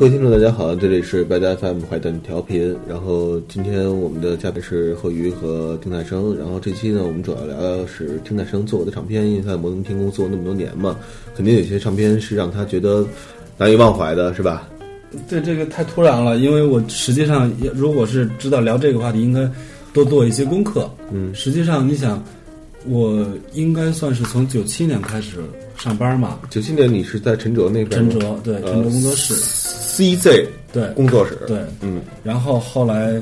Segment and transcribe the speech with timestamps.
[0.00, 2.74] 呃，各位听众，大家好，这里是白家 FM 怀蛋调频。
[2.88, 6.34] 然后今天我们的嘉宾是贺瑜和丁太生。
[6.38, 10.98] 然后这期呢，我们主要聊聊是丁太生做我的唱片，因为他在摩登天空做那么多年嘛，
[11.36, 13.06] 肯定有些唱片是让他觉得
[13.58, 14.66] 难以忘怀的，是吧？
[15.28, 19.46] 对，这个太突然了，因为我实际上如果是知道聊这个话题，应该
[19.92, 20.90] 多做一些功课。
[21.12, 22.24] 嗯，实际上你想，
[22.86, 25.40] 我应该算是从九七年开始
[25.76, 26.38] 上班嘛。
[26.48, 27.90] 九七年你是在陈哲那边？
[27.90, 29.34] 陈哲对，陈哲工作室
[30.00, 33.20] ，CZ 对工作室对，嗯，然后后来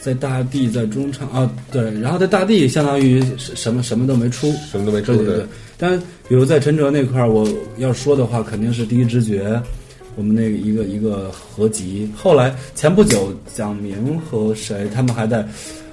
[0.00, 5.46] 在大地在中唱啊，对，然后在大地相当于什么什么都没出，什么都没出对对对。
[5.76, 5.98] 但
[6.28, 7.48] 比如在陈哲那块儿，我
[7.78, 9.60] 要说的话，肯定是第一直觉。
[10.18, 15.46] 我们那个一个一个合集，后来前不久蒋明和谁他们还在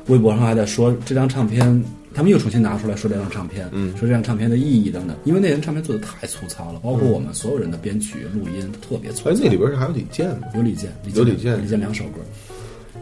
[0.07, 1.83] 微博上还在说这张唱片，
[2.13, 9.31] 他们又重新拿出来说这张唱片，嗯，说这张唱片的意义等等，因为那张唱片做的太粗糙了，包括我们所有人的编曲录音特别粗糙。
[9.31, 10.47] 哎，那里边是还有李健吗？
[10.55, 12.19] 有李健，有李健，李健两首歌，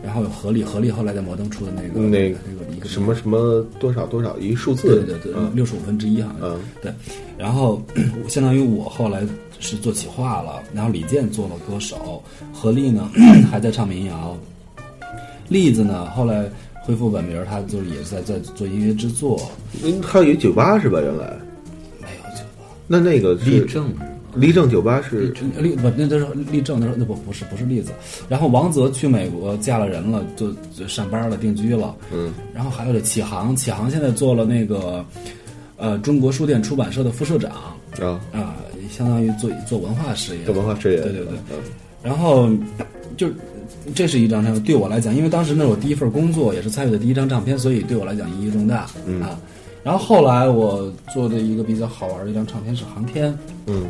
[0.04, 2.88] 然后有何力，何力后来在摩登出的那个那个那个一个。
[2.88, 6.94] 什么什么多少多少一数字，对对对，六十五分之一好像，对，
[7.38, 7.82] 然后
[8.28, 9.24] 相当于我后来。
[9.64, 13.08] 是做企划了，然后李健做了歌手，何力呢
[13.52, 14.36] 还在唱民谣，
[15.50, 16.50] 栗子呢后来
[16.84, 19.40] 恢复本名，他就是也在在做音乐制作。
[19.84, 21.00] 嗯，还有一酒吧是吧？
[21.00, 21.34] 原来
[22.00, 22.66] 没有酒吧。
[22.88, 23.94] 那那个立正，
[24.36, 27.92] 立正酒吧是立不那都是立正，那时候那不不是不是栗子。
[28.28, 31.96] 然后王泽去美国嫁了人了，就就上班了，定居了。
[32.14, 32.34] 嗯。
[32.54, 35.06] 然后还有这启航，启航现在做了那个
[35.78, 37.52] 呃中国书店出版社的副社长
[38.00, 38.56] 啊啊。
[38.90, 41.38] 相当于做做文化事业，做文化事业，对对对。
[42.04, 42.50] 然后
[43.18, 43.28] 就
[43.96, 48.88] 这是一张唱片，对我来讲，因为当时那是我第一份工作，也是参与的第一张唱片，所以对我来讲意义重大
[49.22, 49.40] 啊。
[49.84, 53.32] 然后后来我做的一个比较好玩的一张唱片是《航天》，
[53.66, 53.86] 嗯，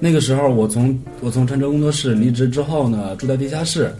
[0.00, 3.94] 那个时候我从我从陈哲工作室离职之后呢，住在地下室，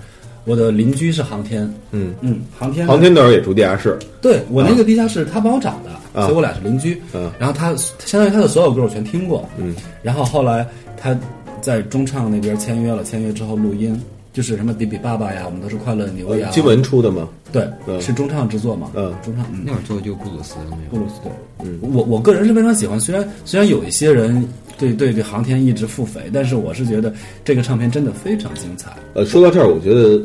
[0.45, 5.91] 我的邻居是航天，嗯嗯，航天，航天那时候也住地下室，对我那个地下室他帮我找的。
[6.23, 10.67] 所以我俩是邻居，嗯，然后他相当于他的所有歌我全听过，嗯，然后后来
[10.97, 11.15] 他
[11.61, 14.01] 在中唱那边签约了，签约之后录音，
[14.37, 17.27] 就是什么比比爸爸呀，我们都是快乐牛呀，金文出的吗？
[17.51, 17.67] 对，
[18.03, 20.91] 是中唱制作嘛，嗯，中唱，那会儿做就布鲁斯没有？
[20.91, 21.33] 布鲁斯对，
[21.65, 27.11] 嗯，我我个人是非常喜欢，虽然虽然有一些人对对对航天一直腹诽，但是我是觉得
[27.47, 28.91] 这个唱片真的非常精彩。
[29.15, 30.23] 呃，说到这儿，我觉得。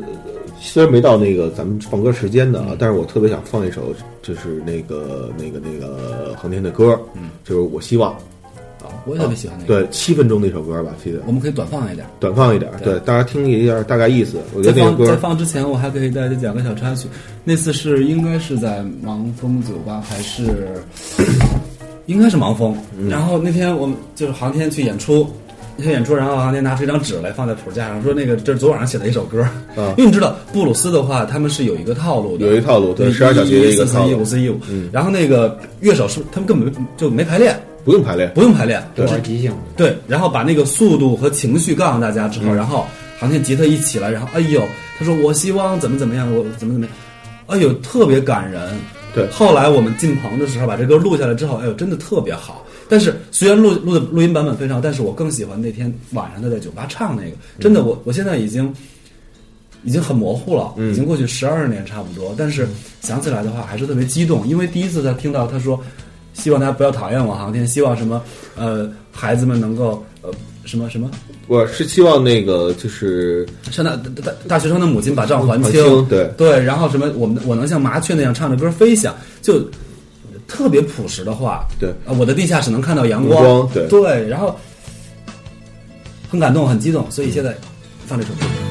[0.64, 3.92] 虽然没到那个咱们放歌时间的啊，但是我特别想放一首，
[4.22, 8.18] 就是那个那个那个航天的歌，嗯，就是我希望，啊，
[9.04, 11.20] 我也特别喜欢那个，对，七分钟的一首歌吧，记得。
[11.26, 14.38] 我们可以短放一点，短放一点，对，大家听一下大概意思。
[14.54, 17.08] 我觉得那个歌在放之前，我还可以大家讲个小插曲。
[17.44, 20.42] 那次是应该是在盲峰酒吧，还是
[22.06, 22.76] 应该是盲峰？
[23.08, 25.26] 然后那天我们就是航天去演出。
[25.74, 29.40] 那天演出，然后航天拿出一张纸来放在谱架上，说那个这是昨晚上写的一首歌。
[29.74, 34.60] 啊，因为你知道布鲁斯的话，他们是有一个套路的，有一套路，对，十二小节一个套路，五四一五。
[34.70, 39.52] 嗯，然后那个乐手是他们根本就没排练，不用排练，不用排练，对，即兴。
[39.76, 42.86] 对，然后把那个速度和情绪告诉大家之后，然后
[43.18, 44.62] 航天吉他一起来，然后哎呦，
[44.98, 46.94] 他说我希望怎么怎么样，我怎么怎么样，
[47.46, 48.72] 哎呦，特别感人。
[49.14, 52.64] 对，后来我们进棚的时候把这歌录下来之后，哎呦，真的特别好。
[52.88, 57.36] 但是虽然录录的录音版本非常，但是我更喜欢那天晚上他在酒吧唱那个。
[57.60, 58.72] 真的，我我现在已经
[59.82, 62.34] 已经很模糊了，已经过去十二年差不多。
[62.38, 62.66] 但是
[63.02, 65.78] 想起来的话，还是特别激动，因为第一次他听到他说，
[66.32, 68.22] 希望大家不要讨厌我航天，希望什么
[68.56, 70.30] 呃孩子们能够呃
[70.64, 71.10] 什么什么，
[71.46, 79.62] 我是希望那个就是像大大大学生的母亲把账还清，对对，然后什么我们我能像麻雀那样唱着歌飞翔，就。
[80.48, 84.54] 特别朴实的话，对啊，我的地下室能看到阳光，对对，然后
[86.28, 87.56] 很感动，很激动，所以现在
[88.06, 88.61] 放这首歌。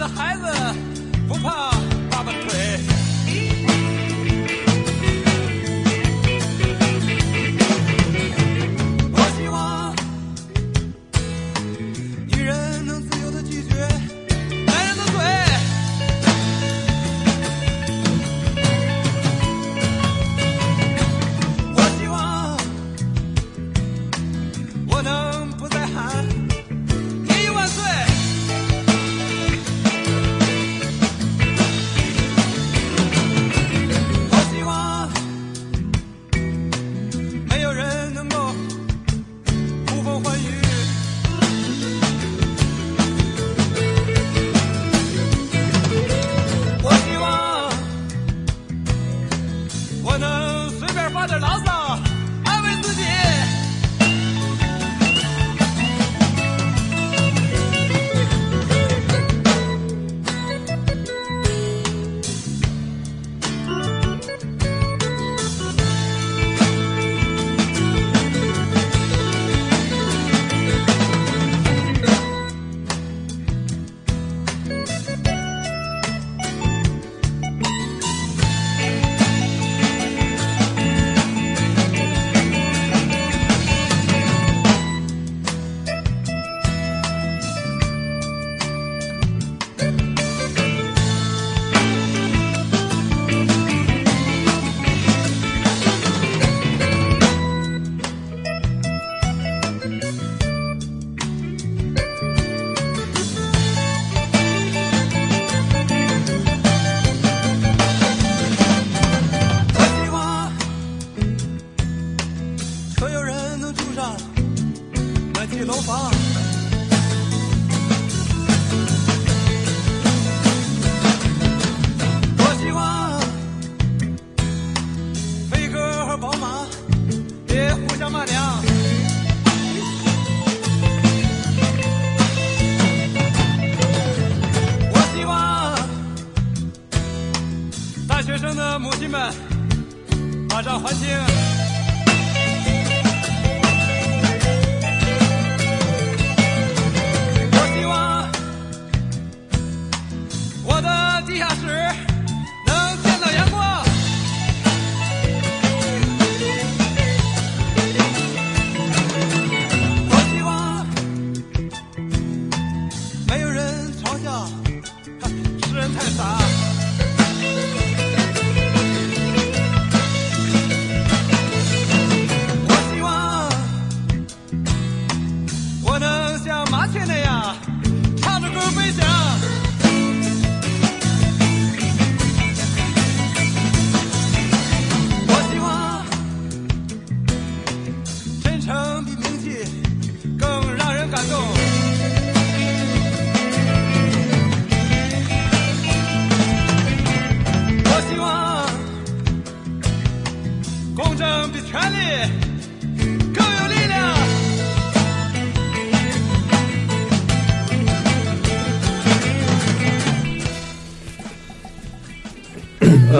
[0.00, 0.46] 我的孩子
[1.28, 1.69] 不怕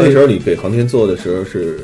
[0.03, 1.81] 那时候你给航天做的时候是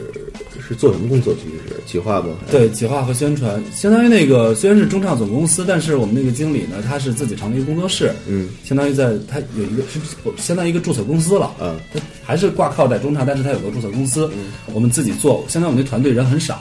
[0.67, 1.33] 是做什么工作？
[1.35, 2.29] 其实是企划吗？
[2.51, 10.01] 对，企划和宣传，相当于那个虽然是中唱总公司，但是我们那个经理呢，他是自己成立一个工作室，嗯，相当于在他有一个是
[10.37, 14.29] 相当于一个注册公司了，嗯，他还是挂靠在中唱，但是他有个注册公司，
[14.75, 16.61] 我们自己做，相当于我们那团队人很少，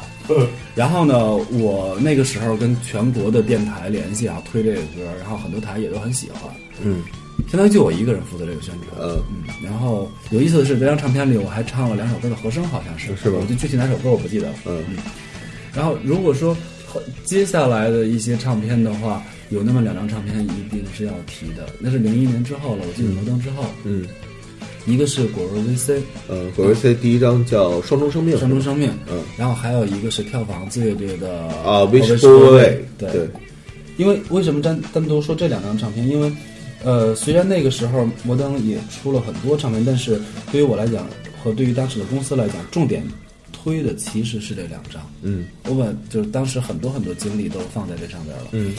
[0.76, 7.02] 然后呢，我那个时候跟全国的电台联系啊，推这个歌，然后很多台也都很喜欢，嗯，
[7.48, 14.56] 相当于就我一个人负责这个宣传，嗯，嗯，然后有意思的是，这张唱片里我还唱了两首歌的和声，好像是，是吧我就具体哪首歌我不记得了。
[14.66, 14.98] 嗯嗯。
[15.74, 16.56] 然后如果说
[17.24, 24.06] 接下来的一些唱片的话，有那么两张唱片一定是要提的，那是零一年之后了，我记得摩登之后，嗯，
[24.86, 33.30] 一个是果肉 VC 呃，果维 C 第一张叫《双重生命》，双重生命，嗯，然后还有一个是票房子乐队的啊 Away，Away，对对，
[33.98, 36.08] 因为为什么单单独说这两张唱片？
[36.08, 36.32] 因为，
[36.84, 41.08] 呃，虽然那个时候摩登也出了很多唱片，但是对于我来讲，
[41.44, 43.03] 和对于当时的公司来讲，重点
[43.51, 45.01] 推的其实是这两张。
[45.24, 45.46] 嗯。
[45.63, 48.44] 我把就是当时很多很多精力都放在这上边了。
[48.51, 48.75] 嗯。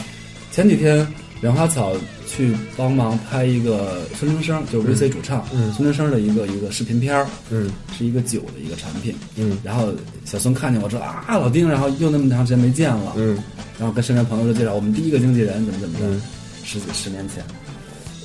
[0.53, 1.07] 前几天
[1.41, 1.93] 棉花草
[2.27, 5.73] 去帮忙拍一个孙中生，就是 VC 主唱，嗯。
[5.73, 7.71] 孙中生的一个一个视频片儿，嗯。
[7.99, 9.15] 是一个酒的一个产品。
[9.35, 9.59] 嗯。
[9.65, 9.93] 然后
[10.25, 13.37] 小孙看见我说啊，老丁，然后又那么长时间没见了，嗯。
[13.81, 16.23] 然后跟身边朋友就介绍我们第一个经纪人怎么怎么着，嗯。
[16.65, 17.45] 十几十年前，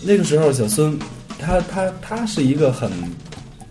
[0.03, 0.97] 那个时候小孙
[1.39, 2.91] 他他他是一个很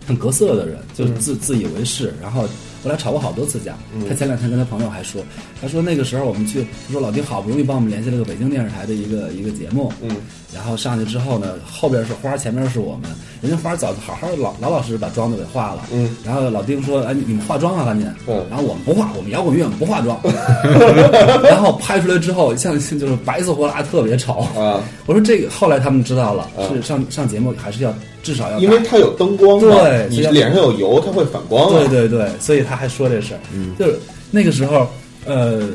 [0.07, 2.47] 很格色的人，就是自、自以为是，然后
[2.83, 3.75] 后来吵过好多次架。
[4.07, 5.21] 他前两天跟他朋友还说，
[5.61, 10.09] 他说那个时候我们去，他说老丁好不容易帮我们联系了个北京电视台的一个一个节目，嗯，
[10.53, 13.09] 然后上去之后呢，后边是花，前面是我们，
[13.41, 18.45] 人家花早就好好老老老实实把妆都给化了，嗯，然后老丁说，哎，你你们化妆啊，赶紧，嗯。
[18.49, 20.19] 然后我们不化，我们摇滚乐我们不化妆，
[21.43, 24.39] 然后拍出来之后，像像就是白色火辣，特别丑。
[24.55, 26.67] 啊，我说这个后来他们知道了，啊。
[26.73, 31.87] 是上上节目还是要至少要因为它有灯光对，你脸上有油，它会反光啊。
[31.87, 33.99] 对对对，所以他还说这事儿，嗯就是
[34.29, 34.87] 那个时候，
[35.25, 35.69] 呃，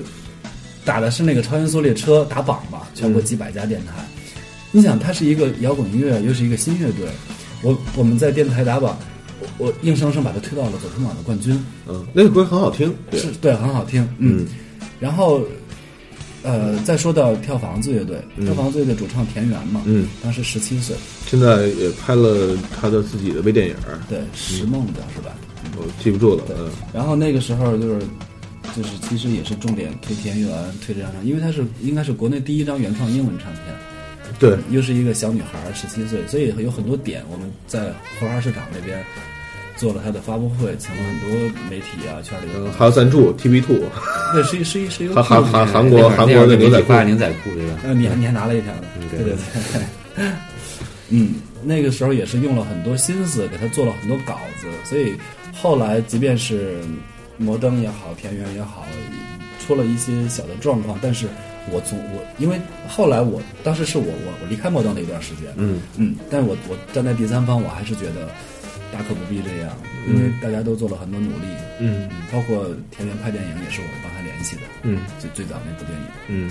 [0.85, 3.93] 打的是那个超音速列车打榜嘛，全国几百家电台。
[4.73, 7.07] 你想，它是一个摇滚乐，又是一个新乐队，
[7.63, 8.99] 我我们在电台打榜，
[9.59, 14.41] 我我硬生生把它推到了走春晚的冠军，嗯，那个歌很好听，对是对，很好听，嗯。
[14.41, 14.47] 嗯。
[14.99, 15.43] 然后，
[16.47, 20.95] 呃，再说到跳房子乐队，嗯跳房子乐队主唱田园嘛，嗯，当时十七岁，
[21.27, 25.35] 现在也拍了他的自己的微电影儿，对，石梦的是吧？
[25.77, 28.07] 我记不住了，嗯然后那个时候就是，
[28.77, 30.51] 就是其实也是重点推田园，
[30.85, 33.65] 推这张唱，因为他是应该是国内第一张原创英文唱片，
[34.39, 39.05] 对，又是一个小女孩，十七岁，所以有很多点我们在荷花市场那边
[39.77, 41.39] 做了他的发布会，请了很多
[41.71, 43.79] 媒体啊，圈里的嗯，还有赞助 TV Two，
[44.33, 47.79] 对，是一是一是一个韩韩韩韩国韩国的牛仔裤发牛仔裤对吧？
[47.85, 49.37] 呃，你还你还拿了一条呢，嗯对对对
[50.17, 50.33] 对，
[51.11, 55.15] 嗯，那个时候也是用了很多心思给他做了很多稿子，所以
[55.53, 56.81] 后来即便是
[57.37, 58.87] 摩登也好，田园也好，
[59.65, 61.27] 出了一些小的状况，但是
[61.71, 68.29] 我从我因为后来我当时是我我我离开摩登的一段时间，嗯嗯，但是我我站在第三方，我还是觉得
[68.93, 69.73] 大可不必这样，
[70.09, 71.47] 因为大家都做了很多努力，
[71.81, 72.09] 嗯。
[72.09, 75.01] 嗯，包括田园拍电影也是我们帮他联系的，嗯。
[75.21, 76.07] 最最早那部电影。
[76.29, 76.51] 嗯，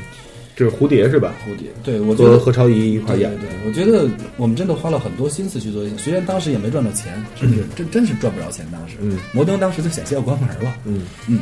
[0.56, 1.34] 这是蝴蝶是吧？
[1.46, 8.66] 蝴蝶，对我觉得和何超仪一块演对对对，我觉得我们真的花了很多心思去做，虽然当时也没赚到钱，甚至真真是赚不着钱。
[8.72, 9.18] 当时，嗯。
[9.34, 11.04] 摩登当时就险些要关门了，嗯。
[11.28, 11.40] 嗯，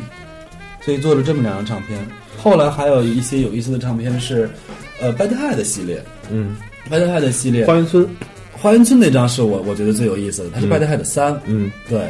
[0.80, 1.98] 所以做了这么两张唱片。
[2.36, 4.50] 后来还有一些有意思的唱片是，
[5.00, 6.02] 呃，Bad Head 的系列。
[6.30, 6.56] 嗯
[6.90, 8.06] ，，Bad Head 的系列，花园村，
[8.64, 12.00] 花园村那张是我我觉得最有意思的，它是 Bad Head 三，嗯，对，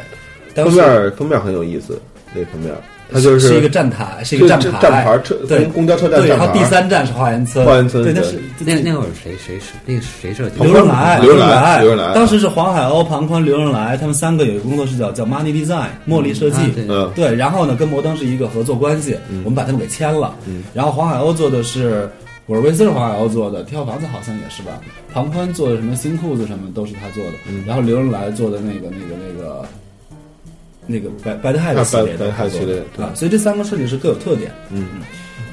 [0.63, 2.01] 封面封面很有意思，
[2.33, 2.73] 那封面，
[3.11, 10.63] 它就是是一个站台，是一个站这台，站牌车对，公公交车站对，然后站牌第三站是花园村，花园村对，那是那那会儿谁谁是那个谁设计的？
[10.63, 11.81] 刘润来，刘润润来。
[11.81, 12.13] 刘润来。
[12.13, 16.57] 当时是黄海鸥、庞宽、刘润来，他们三个有一个工作室叫叫 Money Design 茉莉设计。
[16.87, 17.11] 嗯。
[17.13, 20.33] 对，然后呢，跟摩登是一个合作关系，我们把他们给签了。
[20.73, 22.09] 然后黄海鸥做的是，
[22.47, 24.79] 我是维斯是黄海鸥做的，跳房子好像也是吧。
[25.11, 27.31] 庞宽做的什么新裤子什么都是他做的，
[27.65, 29.65] 然后刘恩来做的那个那个那个
[30.85, 34.51] 那个白白的海的系列白白的海系列对啊，所以这三个设计师各有特点。
[34.69, 34.87] 嗯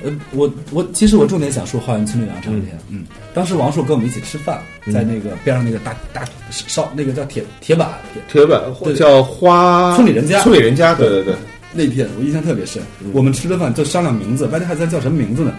[0.04, 4.60] 呃，我我其实我重点想说《花园村》这张唱片，嗯，当时王朔跟我们一起吃饭，
[4.92, 11.34] 在那个边上那个大大烧那个叫铁铁板铁铁板对叫花村里人家村里人家，对对对，
[11.72, 12.82] 那天我印象特别深。
[13.12, 15.54] 我们吃了饭就商量名字，白天还在叫什么名字呢？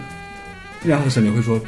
[0.84, 1.60] 然后沈凌会说：“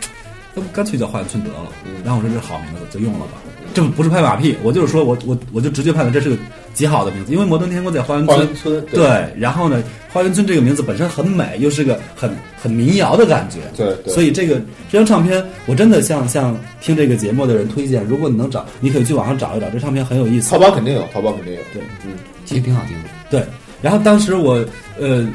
[0.54, 1.73] 要不干脆叫花园村得了。”
[2.04, 3.32] 然后我说：“这是好名字，就用了吧。”
[3.75, 6.37] 这不是拍马屁，我就是说我我我就直接判断这是个
[6.73, 8.54] 极好的名字，因为摩登天空在花园村花园。
[8.54, 13.58] 村对，然后呢，花园村这个名字本身很美，又是个很很民谣的感觉。
[13.76, 14.54] 对对所以这个
[14.90, 20.50] 这张唱片，我真的向向听这个节目的人推荐，如果你能找，你可以去网上找一找，这唱片很有意思。
[20.50, 22.12] 淘宝肯定有，淘宝肯定有，对，嗯
[22.46, 23.11] 其实挺好听的。
[23.28, 23.44] 对，
[23.82, 24.64] 然后当时我
[24.99, 25.28] 呃，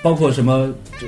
[0.00, 1.06] 包括什么，这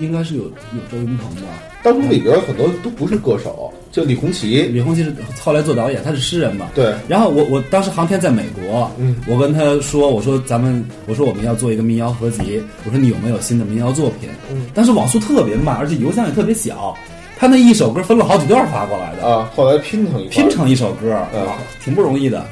[0.00, 1.42] 应该是有有周云鹏吧，
[1.82, 6.70] 当中里边很多都不是歌手，就李红旗，李红旗是后来做导演，他是诗人嘛。
[6.74, 14.28] 对，然后我我当时航天在美国，嗯，我跟他说，我说咱们，我说我们要做一个民谣合集，我说你有没有新的民谣作品？
[14.50, 16.96] 嗯，当时网速特别慢，而且邮箱也特别小，
[17.38, 22.44] 他那一首歌分了好几段发过来的，啊，后来拼成一拼成一首歌，嗯啊，挺不容易的。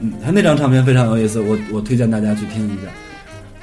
[0.00, 2.90] 嗯，他那张唱片非常有意思，我我推荐大家去听一下。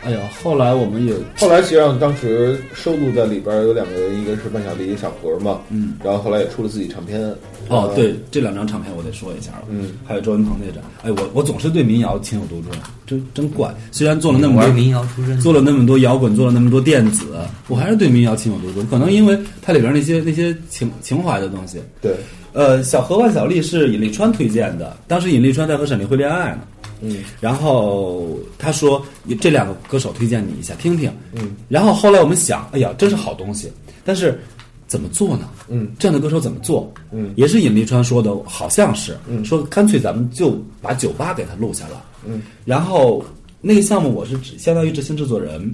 [0.02, 7.22] 哎呀，后来我们也后来实际上当时收录在里边有两个人，一个是万晓利，一个小何嘛，嗯，然后后来也出了自己唱片。
[7.68, 9.66] 哦，呃，对，这两张唱片我得说一下了。
[9.70, 12.72] 嗯，还有周云鹏那张，哎，我我总是对民谣情有独钟，
[13.06, 13.76] 真真怪。
[13.92, 17.26] 虽然做了那么多民谣出身，做了那么多摇滚，做了那么多电子，
[17.68, 18.88] 我还是对民谣情有独钟。
[18.88, 21.78] 可能因为它里边那些那些情情怀的东西。
[22.02, 22.16] 对，
[22.54, 26.62] 呃，小何万小丽是尹丽川推荐的，当时尹丽川在和沈凌辉恋爱呢。
[27.02, 29.02] 嗯然后他说
[29.40, 31.10] 这两个歌手推荐你一下听听。
[31.34, 33.72] 嗯然后后来我们想，哎呀，真是好东西，
[34.04, 34.38] 但是
[34.86, 35.48] 怎么做呢？
[35.70, 36.92] 嗯这样的歌手怎么做？
[37.12, 43.24] 嗯也是尹丽川说的，好像是，嗯说干脆咱们就把酒吧给他录下来，嗯，然后
[43.62, 45.74] 那个项目我是指相当于执行制作人，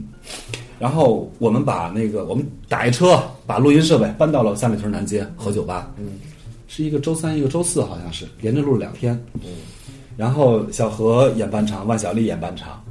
[0.78, 6.20] 然后我们把那个我们打一车把录音设备搬到了三里屯南街和酒吧，嗯，
[6.76, 9.52] 是一个周三一个周四好像是连着录了两天，嗯，
[10.18, 12.84] 然后小何演半场，万晓利演半场，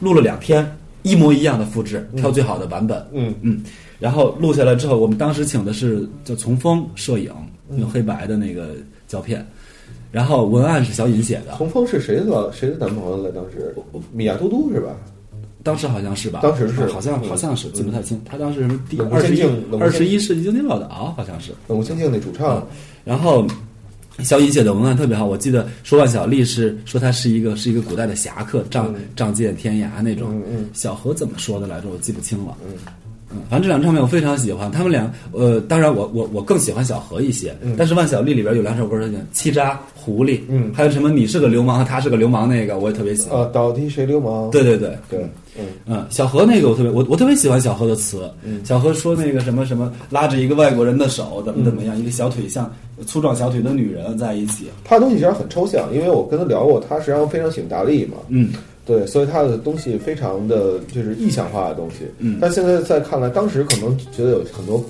[0.00, 0.70] 录了两天，
[1.02, 3.34] 一模一样的复制，挑最好的版本，嗯。
[3.40, 3.62] 嗯，
[3.98, 7.32] 然后录下来之后，我们当时请的是叫从风摄影，
[7.78, 8.74] 用黑白的那个
[9.08, 9.46] 胶片，
[10.12, 13.30] 然后文案是小尹写的，童峰是谁的谁的男朋友来？
[13.30, 13.74] 当时？
[14.12, 14.94] 米娅嘟嘟是吧？
[15.62, 16.40] 当时好像是吧？
[16.42, 16.82] 当时是。
[16.82, 17.28] 啊好像嗯。
[17.30, 18.20] 好像是记不太清。
[18.26, 19.42] 他当时什么第二十一
[19.80, 21.52] 二十一世纪经济报道好像是。
[21.66, 22.56] 冷酷仙境那主唱。
[22.56, 22.66] 啊，
[23.06, 23.46] 然后
[24.18, 30.34] 小尹写的文案特别好，我记得说万晓利是说他是一个是一个古代的侠客，仗嗯仗剑天涯那种。
[30.34, 31.88] 嗯嗯小何怎么说的来着？
[31.88, 32.56] 我记不清了。
[33.30, 33.38] 嗯。
[33.50, 43.40] 反正这两张唱片我非常喜欢，他们俩，呃，当然我我我更喜欢小何一些，但是万晓利里边有两首歌是叫《气渣狐狸》，嗯还有什么你是个流氓和他是个流氓那个我也特别喜欢。
[43.40, 44.50] 呃，到底谁流氓？
[44.50, 45.20] 对对对，对，
[45.58, 48.30] 嗯嗯，小何那个我特别我我特别喜欢小何的词。
[48.44, 52.70] 嗯小何说那个什么什么拉着一个外国人的手怎么怎么嗯样，一个小腿像
[53.06, 54.66] 粗壮小腿的女人在一起。
[54.84, 58.50] 他的东西实际上很抽象，因为我跟他聊过，他实际上非常喜欢达利嘛，嗯，
[58.86, 62.06] 对，所以他的东西非常的就是意象化的东西。
[62.18, 64.82] 嗯但现在再看来，当时可能觉得有很多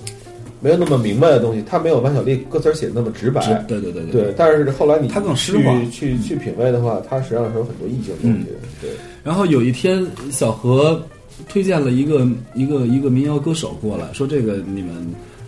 [0.60, 3.40] 没有那么明白的东西，他没有万晓利歌词写的那么直白。
[3.40, 8.46] 直对对对对，但是后来你他更诗去化去去品味的话，他实际上是有很多意境的东西。
[8.80, 8.90] 对，
[9.24, 11.02] 然后有一天，小何
[11.48, 14.94] 推荐了一个一个一个民谣歌手过来，说这个你们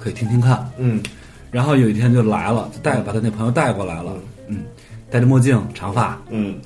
[0.01, 0.67] 可以听听看。
[0.79, 1.03] 嗯
[1.51, 4.15] 然后有一天就来了，就带把他那朋友带过来了，
[4.49, 4.65] 嗯，
[5.11, 6.21] 戴着墨镜，长发。
[6.29, 6.57] 嗯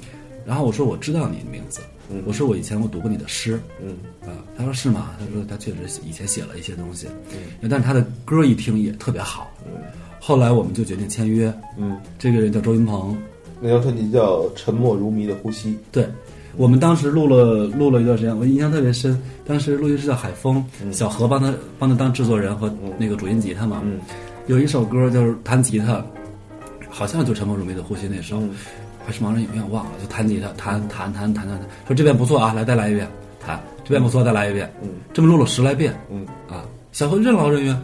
[0.46, 2.22] 然后我说我知道你的名字，嗯。
[2.26, 3.96] 我说我以前我读过你的诗，嗯。
[4.22, 5.11] 啊，他说是吗？
[5.18, 7.68] 他说他确实以前写了一些东西，嗯。
[7.70, 9.50] 但是他的歌一听也特别好。
[10.20, 13.16] 后来我们就决定签约，嗯，这个人叫周云鹏，
[13.61, 15.70] 那张专辑叫《沉默如谜的呼吸》。
[15.90, 16.07] 对。
[16.55, 19.18] 我们当时录了录了一段时间，我印象特别深。
[19.46, 23.81] 当时录音师叫海峰，小何帮他帮他当制作人和那个主音吉他嘛。
[23.85, 23.98] 嗯。
[24.48, 26.05] 有一首歌就是弹吉他，
[26.90, 28.50] 好像就《沉默如谜的呼吸》那首，嗯
[29.04, 33.06] 还是盲人影院忘了，就弹吉他，弹弹弹弹弹弹，说这遍不错啊，来再来一遍，
[33.44, 34.88] 弹这遍不错，再来一遍，嗯。
[35.12, 36.26] 这么录了十来遍，嗯。
[36.48, 37.76] 啊，小何任劳任怨，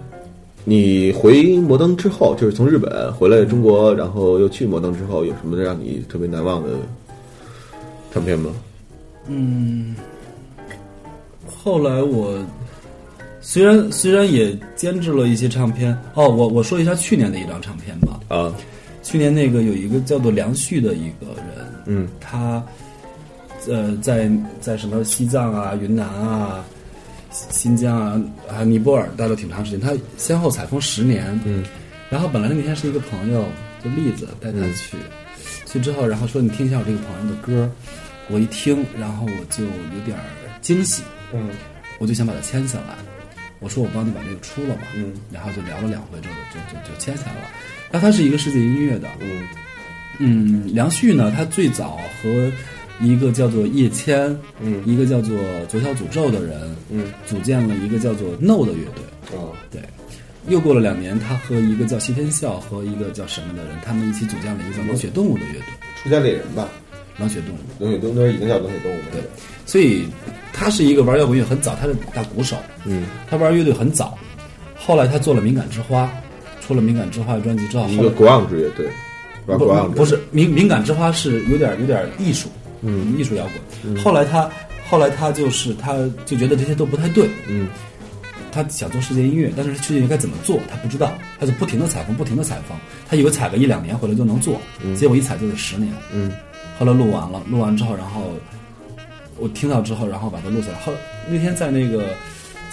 [0.65, 6.71] 你回摩登之后，就是从日本回来中国，然后又去摩登之后，有什么让你特别难忘的
[8.13, 8.51] 唱片吗？
[9.27, 9.95] 嗯，
[11.47, 12.39] 后来我
[13.41, 18.53] 虽然虽然也监制了一些唱片，哦，我我说一下去年的一张唱片吧，啊，
[19.09, 22.09] 去年那个有一个叫做梁旭的一个人，嗯。
[22.21, 22.63] 他
[23.67, 26.63] 呃在在什么西藏啊、云南啊、
[27.31, 31.41] 新疆啊、还有尼泊尔待了挺长时间，他先后采风十年。
[31.47, 31.65] 嗯，
[32.11, 33.47] 然后本来那天是一个朋友，
[33.83, 34.99] 就栗子带他去，
[35.65, 37.71] 去之后，然后说你听一下我这个朋友的歌，
[38.29, 40.25] 我一听，然后我就有点儿
[40.61, 41.49] 惊喜，嗯。
[41.99, 42.95] 我就想把它签下来。
[43.59, 47.49] 我说我帮你把这个出了吧，嗯，然后就聊了两回之后就就就就签下来了。
[47.91, 49.43] 那他是一个世界音乐的，嗯。
[50.21, 52.51] 嗯，梁旭呢，他最早和
[53.01, 54.83] 一个叫做叶谦，嗯。
[54.85, 55.37] 一个叫做
[55.69, 57.07] 左小诅咒的人，嗯。
[57.27, 59.39] 组建了一个叫做 No 的乐队。
[59.39, 59.55] 啊。
[59.71, 59.81] 对，
[60.49, 65.63] 又过了两年，他和一个叫谢天笑和一个叫什么的人，他们一起组建了一个叫冷血动物的乐队。
[66.03, 66.69] 出家猎人吧，
[67.19, 69.05] 冷血动物，冷血动物已经叫冷血动物了。
[69.13, 69.21] 对，
[69.67, 70.07] 所以
[70.53, 74.19] 他是一个玩摇滚乐很早，他是大鼓手，嗯，他玩乐队很早，
[74.77, 76.05] 后来他做了《敏感之花》，
[76.69, 78.87] 出了《敏感之花》的专辑之后，一个国昂之乐队，
[79.47, 82.51] 玩不是敏敏感之花是有点有点艺术，
[82.83, 83.47] 嗯，艺术摇
[83.83, 83.97] 滚。
[84.05, 84.51] 后来他
[84.87, 85.95] 后来他就是他
[86.27, 87.67] 就觉得这些都不太对，嗯。
[88.51, 92.77] 他想做世界音乐，但是世界音乐该怎么做他不知道，他就不停的采风，不停的采风，
[93.09, 94.61] 他以为采个一两年回来就能做，
[94.97, 95.91] 结果一采就是十年。
[96.13, 96.33] 嗯。
[96.79, 98.33] 后来录完了，录完之后，然后
[99.39, 100.79] 我听到之后，然后把它录下来。
[100.81, 100.93] 后
[101.31, 102.15] 那天在那个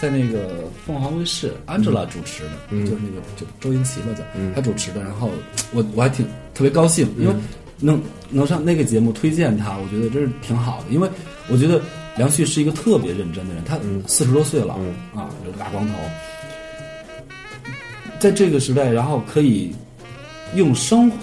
[0.06, 2.86] 在那个凤凰卫视，Angela 主持的，嗯。
[2.86, 4.08] 就是那个就周英奇吧
[4.54, 5.02] 他主持的。
[5.02, 5.32] 然后
[5.74, 7.34] 我我还挺特别高兴，因为
[7.80, 10.94] 能能上那个节目推荐他，我觉得真是挺好的。
[10.94, 11.10] 因为
[11.50, 11.82] 我觉得
[12.18, 15.20] 梁旭是一个特别认真的人，他四十多岁了、嗯。
[15.20, 15.94] 啊，留个大光头，
[18.20, 19.74] 在这个时代，然后可以
[20.54, 21.18] 用生活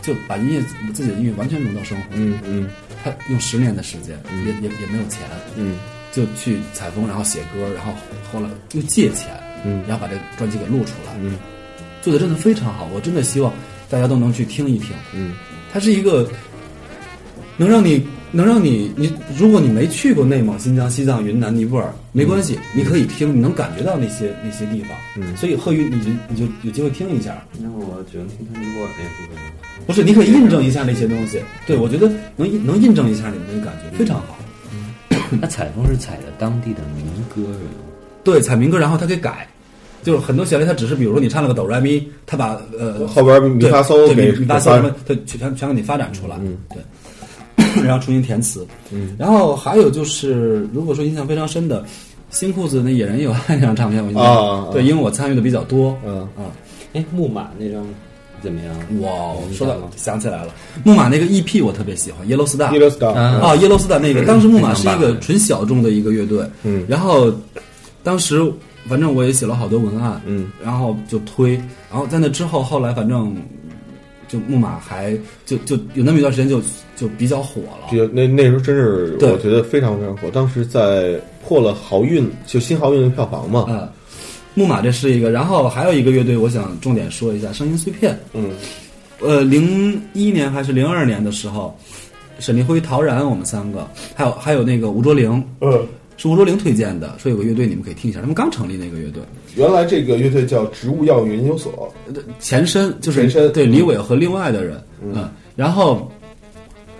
[0.00, 0.62] 就把音乐
[0.94, 2.04] 自己的音乐完全融到生活。
[2.12, 2.70] 嗯嗯。
[3.02, 5.22] 他用十年的时间，也也也没有钱，
[5.56, 5.76] 嗯
[6.16, 7.92] 就去采风，然后写歌，然后
[8.32, 9.28] 后来又借钱，
[9.66, 11.36] 嗯然后把这专辑给录出来，嗯
[12.00, 12.88] 做的真的非常好。
[12.94, 13.52] 我真的希望
[13.90, 14.96] 大家都能去听一听。
[15.12, 15.34] 嗯
[15.70, 16.26] 它是一个
[17.58, 18.02] 能让你
[18.32, 24.96] 能让你你，如果你没去过内蒙、新疆、西藏、云南、尼泊尔，没关系，你可以听，你能感觉到那些那些地方。
[25.16, 27.44] 嗯所以贺宇，你就你就有机会听一下。
[27.60, 29.42] 那我只能听他尼泊尔那部分。
[29.86, 31.42] 不是，你可以印证一下那些东西。
[31.66, 34.35] 对，我觉得能印能印证一下你们的感觉，非常好。
[35.40, 37.70] 那采风是采的当地的民歌是吗？
[38.24, 39.46] 对，采民歌，然后他给改，
[40.02, 46.56] 就是很多旋律，他只是比如说你唱了个哆来咪，他把呃后边咪对发嗦给对咪咪发嗦什么，他全全给你发展出来，嗯。
[46.70, 46.82] 对，
[47.84, 51.84] 然后重新填词，嗯，然后还有就是，如果说印象非常深的，
[52.30, 54.68] 新裤子那《野人有爱》那张唱片，我印象啊啊。
[54.72, 56.50] 对，因为我参与的比较多，嗯啊，
[56.94, 57.84] 哎，木马那张
[58.42, 58.74] 怎么样？
[59.00, 59.88] 哇，说到象吗？
[59.96, 66.84] 想起来了，木马那个 EP 我特别喜欢，Yellow Star，Yellow Star 啊啊，Yellow Star 那个，当时木马是一个纯小众的一个乐队，嗯。
[66.88, 67.32] 然后
[68.02, 68.40] 当时
[68.88, 70.50] 反正我也写了好多文案，嗯。
[70.62, 71.54] 然后就推，
[71.90, 73.34] 然后在那之后，后来反正
[74.28, 76.60] 就木马还就就有那么一段时间就
[76.96, 79.30] 就比较火了，这个那那时候真是对。
[79.32, 83.88] 我觉得非常非常火，当时在破了豪运就新豪运的票房嘛，啊，
[84.56, 88.18] 木马这是一个，然后还有一个乐队，我想重点说一下，声音碎片。
[88.32, 88.50] 嗯。
[89.20, 91.78] 呃，零一年还是零二年的时候，
[92.38, 95.86] 沈立辉、陶然，我们三个，还有还有那个吴卓林，嗯，
[96.18, 99.22] 是吴卓林推荐的，说有个乐队你们可以听一下，他们刚成立那个乐队，
[99.54, 103.48] 原来这个乐队叫植物药研究所，呃前身就是前身。
[103.48, 106.12] 嗯对李伟和另外的人，嗯，然后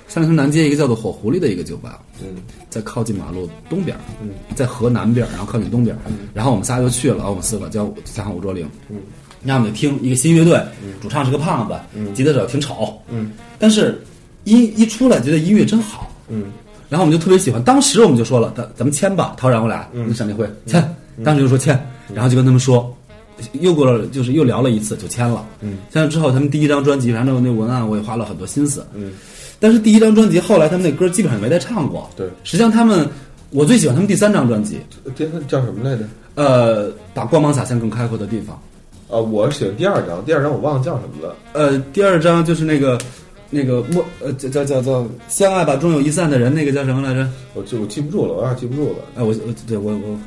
[0.09, 2.37] 三里屯南街一个叫做火狐狸的一个酒吧，嗯。
[2.69, 5.97] 在靠近马路东边，嗯，在河南边，然后靠近东边，
[6.35, 8.99] 然后我们仨就去了，我们四个叫加上吴卓林，嗯，
[9.43, 10.61] 然后我们就听一个新乐队，
[11.01, 13.99] 主唱是个胖子，嗯吉他手挺丑，嗯但是
[14.45, 16.53] 一一出来觉得音乐真好，嗯
[16.91, 21.81] 然后我们就特别喜欢，当时我们就说了，咱咱们签吧，陶然我俩跟沈立辉签，当时就说签，
[22.13, 22.95] 然后就跟他们说，
[23.53, 29.13] 又过了就是又聊了一次就签了，嗯，签了之后他们第一张专辑，反正那文案我也花了很多心思，嗯，
[29.59, 33.09] 但是第一张专辑后来他们那歌基本上没再唱过，对，实际上他们
[33.51, 34.79] 我最喜欢他们第三张专辑，
[35.17, 36.05] 第三叫什么来着？
[36.35, 38.61] 呃，把光芒洒向更开阔的地方，
[39.09, 41.35] 啊，我喜欢第二张，第二张我忘了叫什么了。
[41.53, 42.99] 呃，第二张就是那个。
[43.49, 47.31] 那个莫呃叫叫叫叫相爱吧终有一散的人，那个叫什么来着？
[47.55, 48.99] 我记我记不住了，我有点记不住了。
[49.15, 50.19] 哎，我我对我我，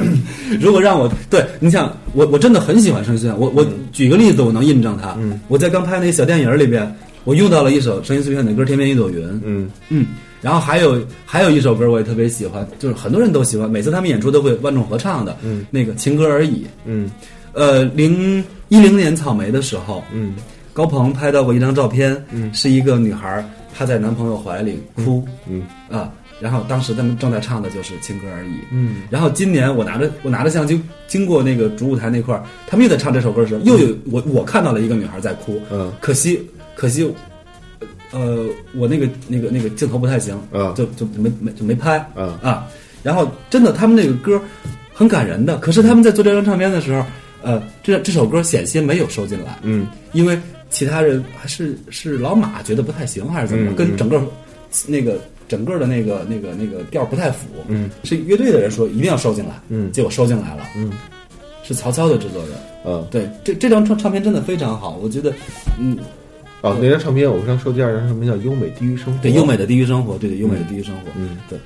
[0.58, 3.38] 如果让我对你想，我我真的很喜欢声音碎片。
[3.38, 5.14] 我我举个例子，我能印证他。
[5.18, 6.90] 嗯，我在刚拍那个小电影里边，
[7.28, 9.22] 我用到了一首声音碎片的歌《天边一朵云》。
[9.44, 9.70] 嗯。
[9.90, 10.06] 嗯，
[10.40, 15.36] 然后还有还有一首歌我也特别喜欢，就是很多人都喜欢，每次他们演出都会万众合唱的。
[15.44, 16.66] 嗯，那个情歌而已。
[16.86, 17.10] 嗯。
[17.52, 20.36] 呃，零一零年草莓的时候，嗯。
[20.72, 25.64] 高鹏拍到过一张照片，嗯，是一个女孩趴在男朋友怀里哭，嗯。
[25.90, 26.10] 啊，
[26.40, 35.92] 然后当时他们正在唱的就是《情歌而已》，嗯，然后今年我拿着我拿着相机经过那个主舞台那块儿，他们又在唱这首歌的时候，又有我我看到了一个女孩在哭，嗯。
[36.00, 36.40] 可惜
[36.78, 37.12] 可惜，
[38.12, 40.72] 呃，我那个那个那个镜头不太行，啊。
[40.76, 42.38] 就就没没就没拍，啊。
[42.40, 42.68] 啊，
[43.02, 44.40] 然后真的他们那个歌
[44.92, 47.04] 很感人的，可是他们在做这张唱片的时候，
[47.42, 49.88] 呃，这这首歌险些没有收进来，嗯。
[50.12, 50.38] 因为
[50.70, 54.22] 其他人还是是老马觉得不太行，还是怎么，嗯跟整个
[54.86, 59.90] 那个整个的那个那个那个调儿不太符，嗯，是乐队的人说一定要收进来，嗯。
[59.90, 60.92] 结果收进来了，嗯，
[61.64, 62.52] 是曹操的制作人，
[62.86, 65.32] 嗯，对，这这张唱唱片真的非常好，我觉得，
[65.78, 65.98] 嗯，
[66.60, 71.58] 哦，那张唱片我刚说第二张唱片叫《优美低于生活》，对，优美的地狱生活，对对，优美的地狱生活，嗯，对。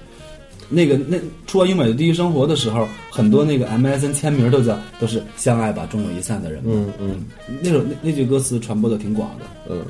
[0.69, 6.63] 那个那出完《优美的地狱生活》的时候，很多那个 MSN 签名都叫都是相爱吧，终有一散的人。
[6.65, 7.25] 嗯嗯
[7.63, 9.47] 那首那那句歌词传播的挺广的。
[9.71, 9.83] 嗯。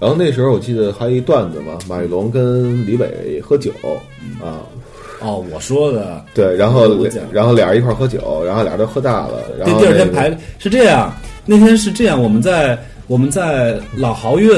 [0.00, 3.70] 然后那时候我记得还有一段子嘛，马玉龙跟李伟喝酒
[4.42, 4.64] 啊，
[5.20, 6.96] 哦，我说的，对，然后
[7.30, 12.78] 然后俩人一块儿喝酒，然后俩人都喝大了，然后那个第二天排是这样，那天是这样，我们在
[13.10, 14.48] 我们在老豪运，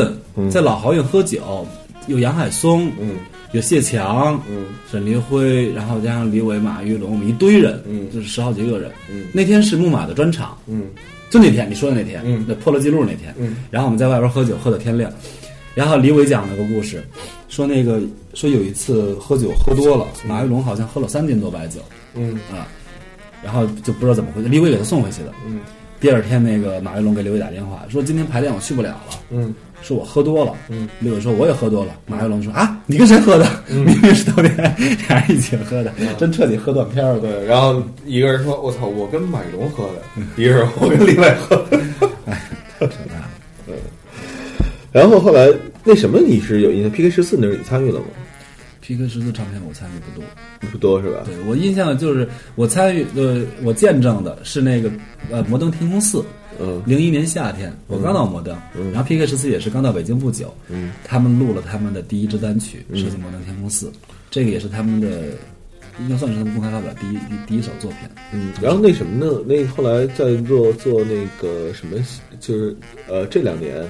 [0.51, 1.67] 在老豪运喝酒，
[2.07, 3.17] 有杨海松，嗯。
[3.53, 4.67] 有谢强，嗯。
[4.91, 8.11] 沈黎辉，然后加上李伟、马玉龙，我们一堆人，嗯。
[8.13, 8.91] 就是十好几个人。
[9.11, 9.25] 嗯。
[9.33, 10.85] 那天是木马的专场，嗯。
[11.31, 12.45] 就那天你说的那天，嗯。
[12.45, 15.11] 对，破了记录那天，嗯，然后我们在外边喝酒，喝到天亮。
[15.75, 17.03] 然后李伟讲了个故事，
[17.49, 18.03] 说那个
[18.35, 21.81] 说有一次喝酒喝多了，马玉龙好像喝了三斤多白酒。
[22.13, 22.35] 嗯。
[22.53, 22.69] 啊，
[23.43, 25.33] 然后就不知道怎么回事，李伟给他送回去的。
[25.47, 25.59] 嗯
[26.03, 30.53] 第二天那个马玉龙给刘伟打电话说今天排练我去不了了，嗯说我喝多了。
[30.69, 31.93] 嗯，刘伟说我也喝多了。
[32.07, 33.47] 马玉龙说啊，你跟谁喝的？
[33.69, 37.21] 明明是头天俩人一起喝的，真彻底喝断片儿了。
[37.21, 40.03] 对，然后一个人说：“我操，我跟马玉龙喝的。”
[40.37, 41.81] 一个人我跟李伟喝的。
[42.81, 43.23] 扯 淡。
[44.93, 45.49] 然后后来
[45.85, 48.07] 那什么你是有印象？PK 十四那是你参与了吗？
[48.83, 50.25] PK 十四唱片我参与不多，
[50.73, 51.23] 不多是吧？
[51.25, 54.91] 对我印象就是我参与呃，我见证的是那个
[55.31, 56.23] 呃摩登天空四，
[56.61, 56.83] 嗯。
[56.85, 58.57] 零一年夏天我刚到摩登，
[58.93, 63.87] 然后 PK 十四也是刚到北京不久，嗯他们录了他们的第一支单曲《设计摩登天空四》，
[64.31, 65.29] 这个也是他们的
[66.01, 68.01] 应该算是他们公开发表第一第第一首作品。
[68.33, 68.53] 嗯。
[68.61, 69.41] 然后那什么呢？
[69.47, 71.97] 那后来在做做那个什么，
[72.41, 72.77] 就是
[73.09, 73.85] 呃这两年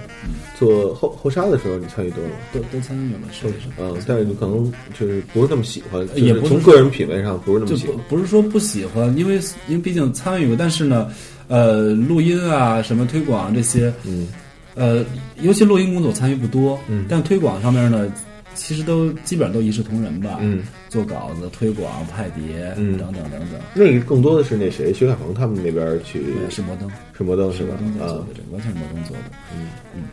[0.59, 2.31] 做后后沙的时候，你参与多吗？
[2.53, 3.69] 都都参与了，是不是？
[3.79, 7.97] 嗯，但是你可能就是不是那么喜欢，就也不是从个人品味上不是那么喜欢。
[8.09, 9.37] 不是说不喜欢，因为
[9.69, 11.11] 因为毕竟参与过，但是呢，
[11.49, 14.29] 呃，录音啊，什么推广这些，嗯
[14.75, 15.05] 呃，
[15.43, 18.11] 尤其录音工作参与不多，嗯但推广上面呢，
[18.55, 20.63] 其实都基本上都一视同仁吧，嗯，
[20.93, 22.99] 做稿子、推广、派碟，嗯。
[22.99, 27.93] 等等等等，那个更多的是那谁，薛凯鹏他们那边去是摩登，是摩登是摩登？
[27.99, 28.27] 在做啊。
[28.29, 29.23] 的，这个完全是摩登做的，
[29.57, 29.69] 嗯。
[29.97, 30.05] 嗯。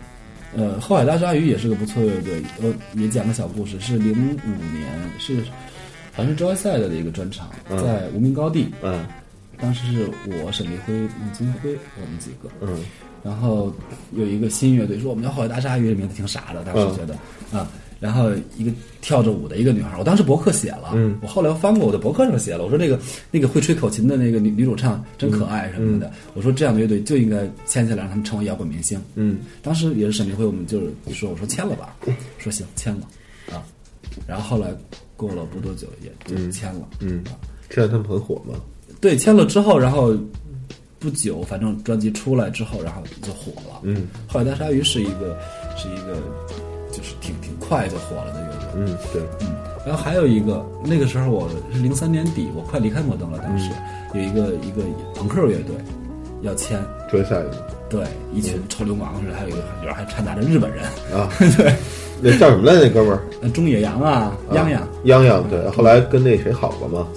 [0.55, 4.87] 呃，后海大鲨鱼也是个不错乐队，呃，也讲个小故事，是零五年，
[5.19, 5.43] 是
[6.13, 9.05] 好像是 Joyside 的一个专场，嗯在无名高地，嗯。
[9.61, 12.79] 当时是我沈立辉、孟金辉，我们几个，嗯。
[13.21, 13.73] 然后
[14.13, 17.13] 有一个新乐队说我们叫后海大鲨鱼，这名字挺傻的，当时觉得、
[17.51, 21.17] 啊，然后一个跳着舞的一个女孩，我当时博客写了，嗯。
[21.21, 28.99] 我后来翻过我的博客上写了，我说那个那个会吹口琴的那个女女主唱真可爱什么的，我说这样的乐队就应该签下来，让他们成为摇滚明星。
[29.15, 29.39] 嗯。
[29.61, 31.95] 当时也是沈明辉，我们就是说我说签了吧，
[32.37, 33.01] 说行签了
[33.51, 33.63] 啊，
[34.25, 34.73] 然后后来
[35.15, 37.35] 过了不多久也就签了，嗯，啊
[37.69, 38.55] 现在他们很火吗。
[39.01, 40.17] 对，签了之后，然后
[40.97, 43.79] 不久，反正专辑出来之后，然后就火了。
[43.83, 44.07] 嗯。
[44.27, 45.37] 后来大鲨鱼是一个
[45.77, 46.21] 是一个
[46.99, 48.67] 就是挺挺快就火了的乐队。
[48.75, 53.69] 嗯，对，嗯，然后还有一个，那个时候我是零三年底，我快离开摩登了，当时、
[54.13, 54.83] 有一个一个
[55.15, 55.75] 朋克乐队
[56.41, 60.83] 要签，追下一个对，一群臭流氓似的，还有一个里边还掺杂着日本人，
[61.17, 61.73] 啊， 对，
[62.21, 62.73] 那叫什么来？
[62.79, 67.07] 那哥们儿那中野洋啊，泱泱，泱泱，对，后来跟那谁好了吗？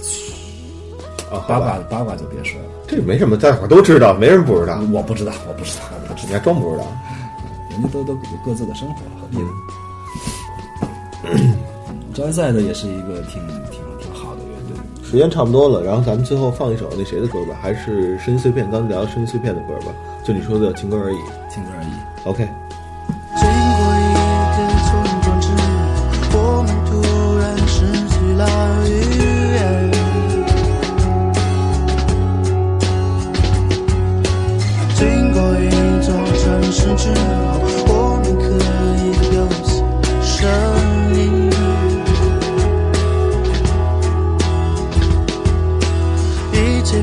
[1.31, 4.79] 啊，八卦八卦就别说了，这没什么，大伙都知道，没人不知道。
[4.91, 6.87] 我不知道，我不知道，我不知道，你还装不知道？
[7.73, 9.47] 人家都都有各自的生活和地方。
[12.13, 14.77] 专 赛的也是一个挺挺挺好的乐队。
[15.03, 21.17] 时间差不多了，然后咱们最后放一首那谁的歌吧，还是声音碎片，刚聊声音碎片的歌吧，就你说的情歌而已。
[21.49, 21.87] 情歌而已。
[22.25, 22.47] OK，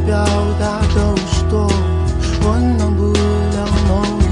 [0.07, 0.25] 表
[0.59, 1.71] 达都是多，
[2.43, 4.30] 温暖不了梦。